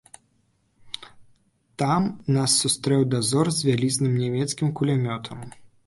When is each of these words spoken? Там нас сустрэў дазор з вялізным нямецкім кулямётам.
Там 1.83 2.09
нас 2.39 2.57
сустрэў 2.65 3.09
дазор 3.13 3.55
з 3.61 3.71
вялізным 3.71 4.13
нямецкім 4.27 4.67
кулямётам. 4.81 5.37